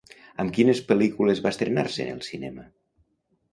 Amb 0.43 0.55
quines 0.55 0.81
pel·lícules 0.91 1.43
va 1.45 1.53
estrenar-se 1.57 2.09
en 2.09 2.17
el 2.17 2.25
cinema? 2.31 2.69